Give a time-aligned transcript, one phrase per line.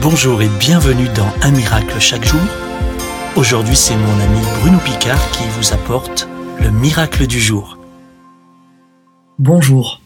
[0.00, 2.40] Bonjour et bienvenue dans Un miracle chaque jour.
[3.34, 6.28] Aujourd'hui, c'est mon ami Bruno Picard qui vous apporte
[6.60, 7.78] le miracle du jour.
[9.40, 10.00] Bonjour.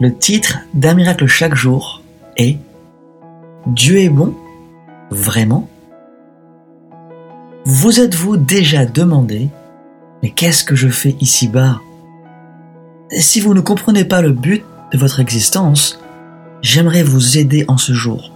[0.00, 2.00] Le titre d'Un miracle chaque jour
[2.38, 2.56] est
[3.66, 4.34] Dieu est bon
[5.10, 5.68] Vraiment?
[7.66, 9.50] Vous êtes-vous déjà demandé
[10.22, 11.82] Mais qu'est-ce que je fais ici-bas?
[13.10, 16.00] Si vous ne comprenez pas le but de votre existence,
[16.62, 18.32] j'aimerais vous aider en ce jour.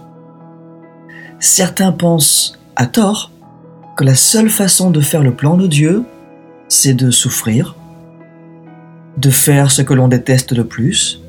[1.41, 3.31] Certains pensent, à tort,
[3.97, 6.03] que la seule façon de faire le plan de Dieu,
[6.69, 7.75] c'est de souffrir,
[9.17, 11.19] de faire ce que l'on déteste le plus,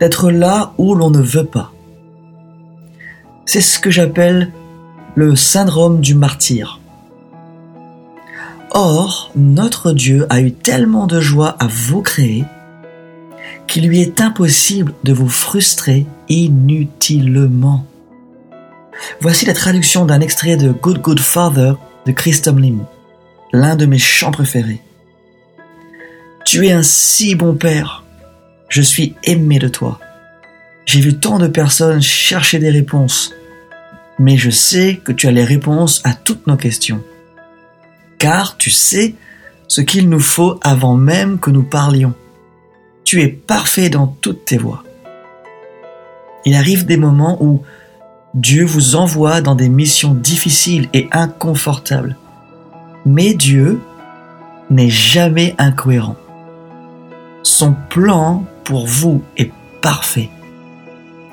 [0.00, 1.72] d'être là où l'on ne veut pas.
[3.46, 4.50] C'est ce que j'appelle
[5.14, 6.80] le syndrome du martyr.
[8.72, 12.44] Or, notre Dieu a eu tellement de joie à vous créer
[13.68, 17.86] qu'il lui est impossible de vous frustrer inutilement.
[19.20, 21.72] Voici la traduction d'un extrait de Good Good Father
[22.06, 22.78] de Chris Tomlin,
[23.52, 24.80] l'un de mes chants préférés.
[26.44, 28.04] Tu es un si bon père.
[28.68, 30.00] Je suis aimé de toi.
[30.86, 33.32] J'ai vu tant de personnes chercher des réponses,
[34.18, 37.02] mais je sais que tu as les réponses à toutes nos questions.
[38.18, 39.14] Car tu sais
[39.68, 42.14] ce qu'il nous faut avant même que nous parlions.
[43.04, 44.82] Tu es parfait dans toutes tes voies.
[46.44, 47.62] Il arrive des moments où
[48.34, 52.16] Dieu vous envoie dans des missions difficiles et inconfortables.
[53.04, 53.80] Mais Dieu
[54.70, 56.16] n'est jamais incohérent.
[57.42, 59.50] Son plan pour vous est
[59.82, 60.30] parfait.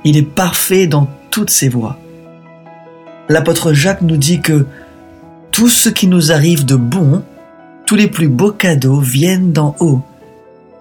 [0.05, 1.99] Il est parfait dans toutes ses voies.
[3.29, 4.65] L'apôtre Jacques nous dit que
[5.51, 7.21] tout ce qui nous arrive de bon,
[7.85, 10.01] tous les plus beaux cadeaux viennent d'en haut.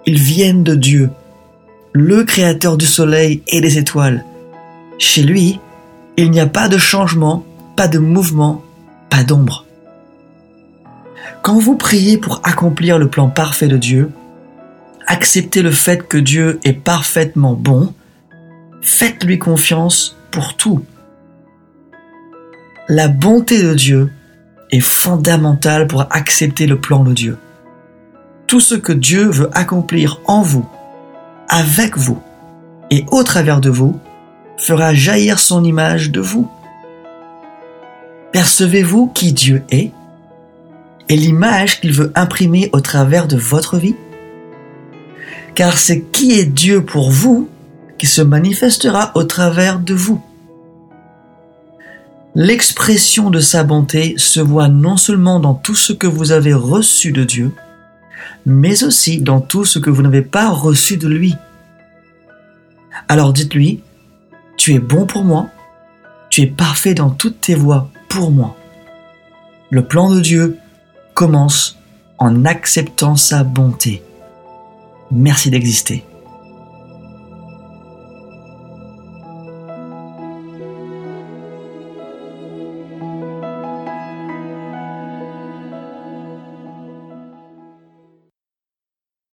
[0.07, 1.11] Ils viennent de Dieu,
[1.93, 4.25] le créateur du soleil et des étoiles.
[4.97, 5.59] Chez lui,
[6.17, 8.63] il n'y a pas de changement, pas de mouvement,
[9.09, 9.65] pas d'ombre.
[11.43, 14.11] Quand vous priez pour accomplir le plan parfait de Dieu,
[15.05, 17.93] acceptez le fait que Dieu est parfaitement bon,
[18.81, 20.83] faites-lui confiance pour tout.
[22.89, 24.11] La bonté de Dieu
[24.71, 27.37] est fondamentale pour accepter le plan de Dieu.
[28.47, 30.67] Tout ce que Dieu veut accomplir en vous,
[31.47, 32.19] avec vous
[32.89, 33.99] et au travers de vous,
[34.57, 36.49] fera jaillir son image de vous.
[38.31, 39.91] Percevez-vous qui Dieu est
[41.09, 43.95] et l'image qu'il veut imprimer au travers de votre vie?
[45.55, 47.49] Car c'est qui est Dieu pour vous
[47.97, 50.21] qui se manifestera au travers de vous?
[52.35, 57.11] L'expression de sa bonté se voit non seulement dans tout ce que vous avez reçu
[57.11, 57.51] de Dieu,
[58.45, 61.35] mais aussi dans tout ce que vous n'avez pas reçu de lui.
[63.07, 63.81] Alors dites-lui,
[64.67, 65.47] tu es bon pour moi,
[66.29, 68.57] tu es parfait dans toutes tes voies pour moi.
[69.69, 70.57] Le plan de Dieu
[71.13, 71.77] commence
[72.17, 74.03] en acceptant sa bonté.
[75.09, 76.03] Merci d'exister.